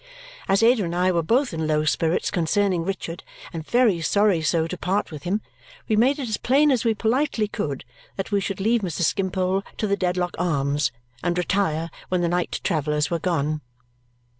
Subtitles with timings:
[0.47, 4.65] As Ada and I were both in low spirits concerning Richard and very sorry so
[4.65, 5.41] to part with him,
[5.87, 7.85] we made it as plain as we politely could
[8.15, 9.03] that we should leave Mr.
[9.03, 10.91] Skimpole to the Dedlock Arms
[11.23, 13.61] and retire when the night travellers were gone.